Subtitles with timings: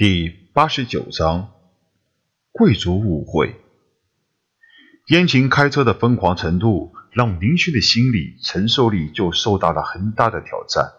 [0.00, 1.50] 第八十九章
[2.52, 3.54] 贵族舞会。
[5.08, 10.92] 燕秦开车的疯狂程度，让林勋的心理承受力就受到了很大的挑战。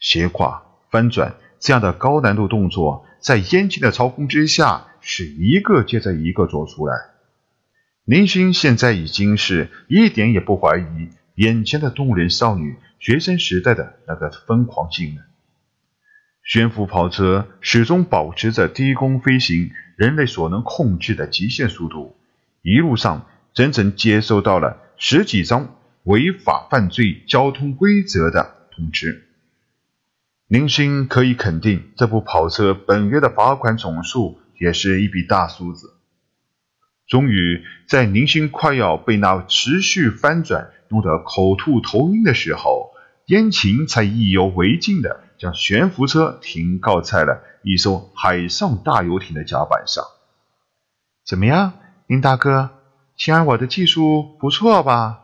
[0.00, 6.96] 斜挎、翻转这样的高难度动作，在燕秦的操控之下，是一个接着一个做出来。
[8.04, 15.22] 林勋现在已经是一点也不怀疑眼前的动人少女学生时代的那个疯狂性了。
[16.50, 22.16] 悬浮跑车始终保持着低空飞行，人类所能控制的极限速度。
[22.62, 29.28] 一路上整整接收到了十几张违法犯罪交通规则的通知。
[30.48, 35.94] 林星可以肯定，这部跑车本月的罚款总数也是一笔大数字。
[37.06, 42.90] 终于，在林星快要被那持续翻转弄得口吐头晕的时候，
[43.26, 45.20] 燕晴才意犹未尽的。
[45.40, 50.04] 将悬浮车停靠在了一艘海上大游艇的甲板上。
[51.24, 51.72] 怎么样，
[52.06, 52.68] 林大哥，
[53.16, 55.22] 晴儿我的技术不错吧？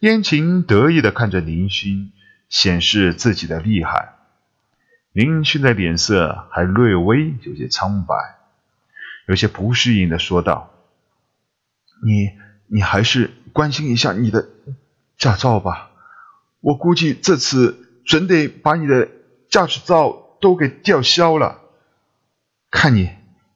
[0.00, 2.10] 燕晴得意地看着林勋，
[2.48, 4.14] 显示自己的厉害。
[5.12, 8.16] 林勋的脸色还略微有些苍白，
[9.28, 10.72] 有些不适应地说道
[12.04, 12.32] ：“你，
[12.66, 14.48] 你还是关心一下你的
[15.16, 15.92] 驾照吧。
[16.58, 19.08] 我估计这次……”准得把你的
[19.48, 21.60] 驾驶照都给吊销了，
[22.70, 23.10] 看你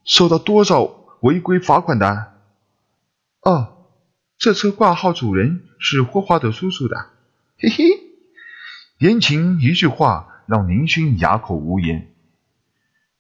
[0.05, 0.83] 收到多少
[1.21, 2.41] 违规罚款单。
[3.41, 3.89] 哦，
[4.39, 7.11] 这车挂号主人是霍华德叔叔的，
[7.59, 7.85] 嘿嘿。
[8.99, 12.15] 言情一句话让宁勋哑口无言，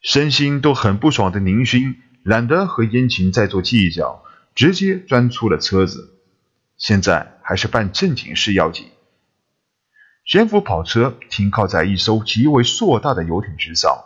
[0.00, 4.24] 身心都很不爽的宁勋懒得和燕晴再做计较，
[4.55, 6.14] 直接钻出了车子。
[6.77, 8.86] 现在还是办正经事要紧。
[10.27, 14.05] 悬浮跑车停靠在一艘极为硕大的游艇之上，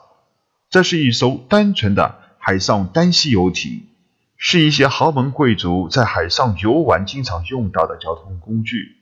[0.68, 3.86] 这是一艘单纯的海上单栖游艇，
[4.36, 8.96] 是一些豪门贵族在海上游玩经常用到的交通工具。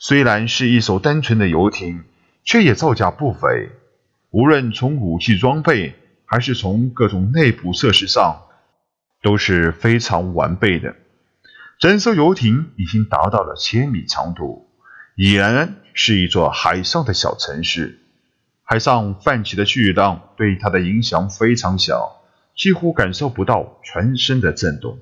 [0.00, 2.02] 虽然是一艘单纯的游艇，
[2.42, 3.70] 却也造价不菲，
[4.30, 5.94] 无论从武器装备
[6.26, 8.42] 还是从各种内部设施上，
[9.22, 10.96] 都是非常完备的。
[11.78, 14.68] 整艘游艇已经达到了千米长度。
[15.16, 18.00] 已然是一座海上的小城市，
[18.64, 22.20] 海上泛起的巨浪对它的影响非常小，
[22.56, 24.98] 几乎感受不到全身的震动。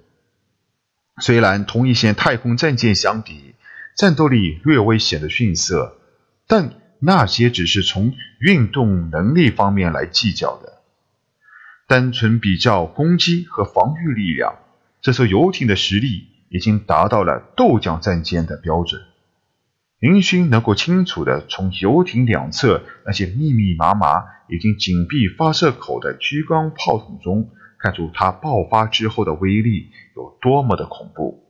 [1.23, 3.55] 虽然同一线太空战舰相比，
[3.97, 5.99] 战斗力略微显得逊色，
[6.47, 10.83] 但那些只是从运动能力方面来计较的。
[11.87, 14.57] 单纯比较攻击和防御力量，
[15.01, 19.03] 这艘游艇的实力已经达到了斗将战舰的标准。
[20.03, 31.45] 林勋能够清楚地从游艇两侧那些密密麻麻、已经紧闭发射口的激光炮筒中，看出它爆发之后的威力有多么的恐怖。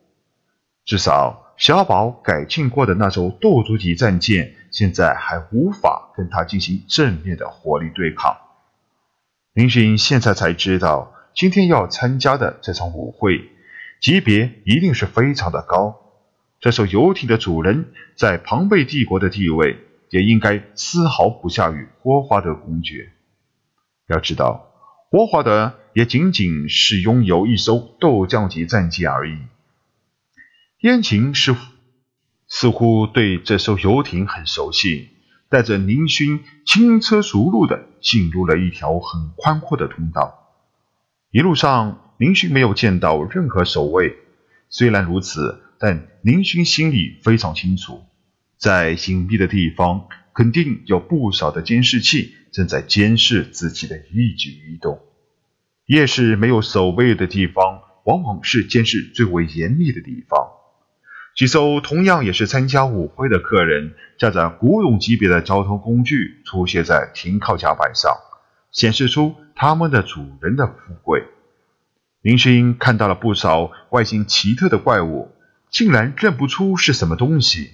[0.84, 8.36] 至少，小宝改进过的那艘斗族级战舰，现在还无法跟它进行正面的火力对抗。
[9.54, 13.48] 林勋现在才知道，今天要参加的这场舞会，
[13.98, 16.01] 级别一定是非常的高。
[16.62, 19.78] 这艘游艇的主人在庞贝帝国的地位
[20.10, 23.10] 也应该丝毫不下于霍华德公爵。
[24.06, 24.70] 要知道，
[25.10, 29.38] 霍华德也仅仅是拥有一艘斗将级战舰而已。
[30.82, 31.56] 燕晴是
[32.46, 35.08] 似乎对这艘游艇很熟悉，
[35.48, 40.54] 带着宁勋轻车熟路地进入了一条很宽阔的通道。
[41.32, 44.16] 一路上，宁勋没有见到任何守卫。
[44.68, 45.58] 虽然如此。
[45.84, 48.04] 但林勋心里非常清楚，
[48.56, 55.00] 在隐蔽的地方，肯定有不少的监视器正在监视自己的一举一动。
[55.87, 60.50] 夜市没有守卫的地方，往往是监视最为严密的地方。
[61.34, 68.12] 几艘同样也是参加舞会的客人，驾着古董级别的交通工具出现在停靠甲板上，
[68.70, 71.25] 显示出他们的主人的富贵。
[72.20, 75.32] 林勋看到了不少外形奇特的怪物。
[75.72, 77.70] 竟然认不出是什么东西，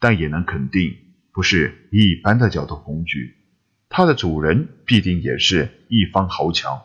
[0.00, 0.96] 但也能肯定
[1.32, 3.36] 不是一般的交通工具。
[3.88, 6.82] 它的主人必定也是一方豪强。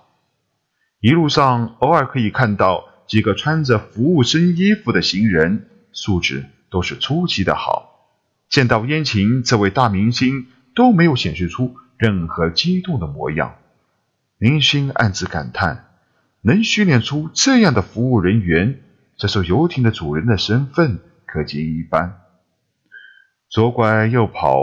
[0.99, 8.15] 一路上偶尔可以看到几个穿着服务生衣服的行人，素质都是出奇的好。
[8.47, 13.55] 见到燕晴这位大明星，都没有显示出任何激动的模样。
[14.37, 15.87] 林星暗自感叹：
[16.41, 18.83] 能训练出这样的服务人员。
[19.21, 22.21] 这艘游艇的主人的身份可见一斑。
[23.49, 24.57] 左拐右跑，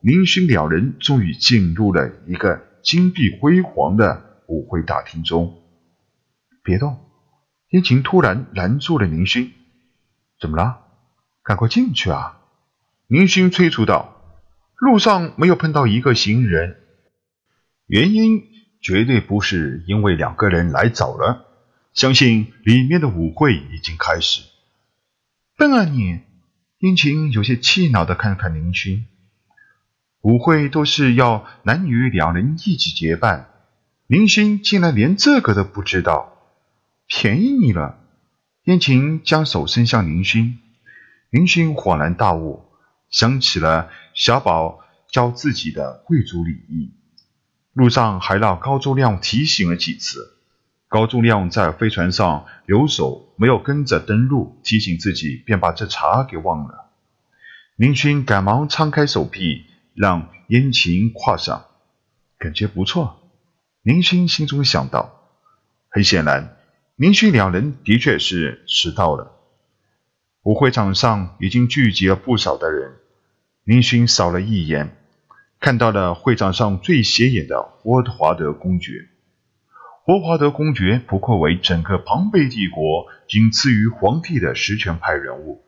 [0.00, 5.62] 林勋两人终于进入了一个金碧辉煌的舞会大厅中。
[6.64, 6.98] 别动！
[7.68, 9.52] 天晴突然拦住了林勋。
[10.40, 10.86] 怎么了？
[11.42, 12.40] 赶快进去啊！
[13.08, 14.14] 林勋催促道。
[14.78, 16.78] 路上没有碰到一个行人，
[17.86, 18.42] 原因
[18.80, 21.47] 绝对不是因为两个人来早了，
[21.94, 24.42] 相信里面的舞会已经开始。
[25.56, 26.20] 笨啊你！
[26.78, 29.06] 殷晴有些气恼的看看林勋。
[30.20, 33.50] 舞会都是要男女两人一起结伴，
[34.06, 36.36] 林勋竟然连这个都不知道，
[37.06, 37.98] 便宜你了！
[38.64, 40.58] 燕晴将手伸向林勋，
[41.30, 42.64] 林勋恍然大悟。
[43.10, 44.80] 想起了小宝
[45.10, 46.92] 教自己的贵族礼仪，
[47.72, 50.37] 路上还让高周亮提醒了几次。
[50.88, 56.86] 高仲亮在飞船上留守，没有跟着登陆，提醒自己，便把这茬给忘了。
[57.76, 61.66] 林勋赶忙撑开手臂，让燕琴跨上，
[62.38, 63.20] 感觉不错。
[63.82, 65.14] 林勋心中想到。
[65.90, 66.56] 很显然，
[66.96, 69.32] 林勋两人的确是迟到了。
[70.42, 72.92] 舞会场上已经聚集了不少的人，
[73.64, 74.96] 林勋扫了一眼，
[75.60, 79.08] 看到了会场上最显眼的霍华德公爵。
[80.08, 85.66] 霍华德公爵不愧为整个庞贝帝国仅次于皇帝的实权派人物，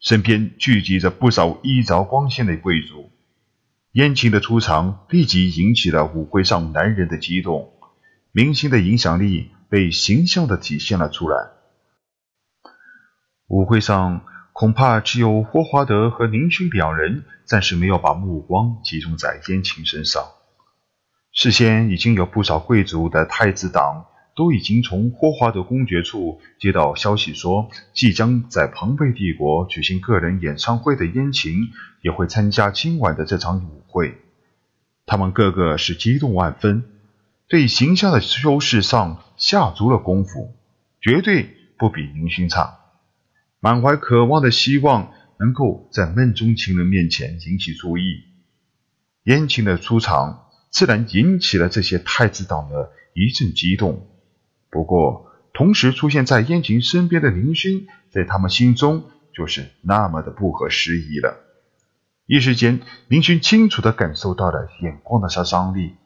[0.00, 3.10] 身边聚集着不少衣着光鲜的贵族。
[3.92, 7.72] 燕青的出场立即引起了舞会上男人的激动，
[8.32, 11.48] 明星的影响力被形象地体现了出来。
[13.46, 20.22] 舞会上，恐怕只有霍华德和宁勋两人暂时没有把目光集中在燕青身上。
[21.32, 31.70] 事先已经有不少贵族的太子党都已经从霍华德公爵处接到消息，说即将在庞贝帝国举行个人演唱会的燕青
[32.02, 34.18] 也会参加今晚的这场舞会。
[35.06, 36.84] 他们个个是激动万分，
[37.48, 40.54] 对形象的修饰上下足了功夫，
[41.00, 42.78] 绝对不比宁勋差。
[43.58, 48.24] 满怀渴望的希望，能够在梦中情人面前引起注意。
[49.24, 54.06] 燕青的出场，自然引起了这些太子党的一阵激动。
[54.70, 61.36] 不过，同时出现在燕青身边的林勋，在他们心中就是那么的不合时宜了。
[62.26, 65.96] 一时间，林勋清楚地感受到了眼光的杀伤力，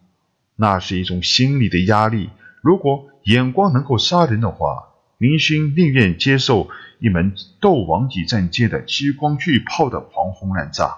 [0.57, 2.31] 那是一种心理的压力。
[2.63, 4.89] 如果眼光能够杀人的话，
[5.19, 10.97] 林勋宁愿接受一门斗王级战舰的激光巨炮的狂轰滥炸。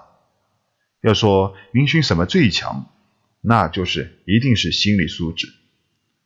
[1.01, 2.85] 要说林勋什么最强，
[3.41, 5.47] 那就是一定是心理素质。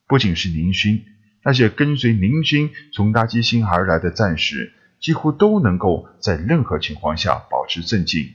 [0.08, 1.06] 不仅是林勋，
[1.44, 8.34] 那些跟随林勋从垃圾星而来的战士，几乎都能够在任何情况下保持镇静，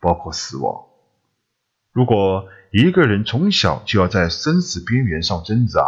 [0.00, 0.86] 包括死亡。
[1.92, 5.80] 如果一个人从小就要在生死边缘上挣扎，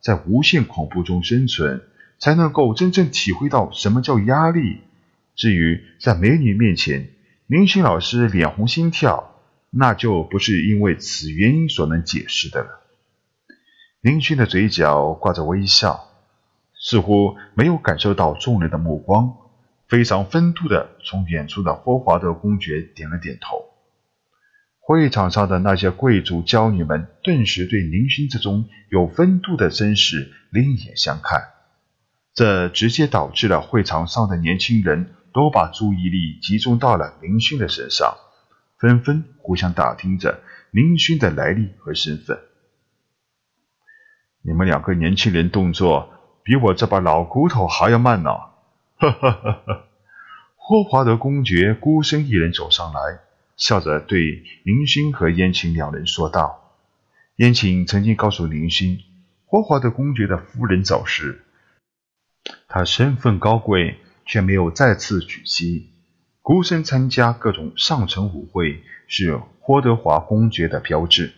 [0.00, 1.82] 在无限恐怖中生存，
[2.18, 4.80] 才能够真正体会到什么叫压力。
[5.34, 7.08] 至于在美女面前，
[7.46, 9.33] 林勋老师脸红心跳，
[9.76, 12.80] 那就不是因为此原因所能解释的了。
[14.00, 16.08] 林勋的嘴角挂着微笑，
[16.78, 19.34] 似乎没有感受到众人的目光，
[19.88, 23.64] 非常风度的从远处的霍华德公爵点了点头。
[24.80, 31.48] 会场上的那些贵族娇女们顿时对林勋这种有风度的绅士另眼相看。
[32.34, 38.14] 这直接导致了会场上的年轻人都把注意力集中到了林勋的身上，
[38.78, 42.38] 纷纷互相打听着林勋的来历和身份。
[44.42, 46.12] 你们两个年轻人动作
[46.42, 48.30] 比我这把老骨头还要慢呢！
[48.96, 49.84] 哈哈哈哈！
[50.56, 53.20] 霍华德公爵孤身一人走上来，
[53.56, 56.74] 笑着对林勋和燕青两人说道
[57.36, 58.98] ：“燕青曾经告诉林勋，
[59.46, 61.44] 霍华德公爵的夫人早逝。”
[62.68, 65.93] 他身份高贵，却没有再次娶妻，
[66.44, 71.32] 孤身参加各种上层舞会，是霍德华公爵的标志。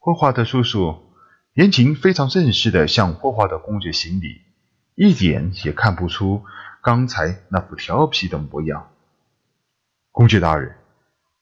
[0.00, 0.98] 霍华德叔叔，
[1.54, 4.40] 言情非常正式的向霍华德公爵行礼，
[4.96, 6.42] 一点也看不出
[6.82, 8.90] 刚才那副调皮的模样。
[10.10, 10.74] 公爵大人，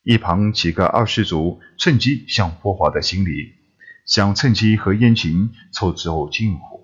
[0.03, 3.55] 一旁几个二世族趁机向霍华德行礼，
[4.05, 6.80] 想趁机和燕晴凑凑近乎。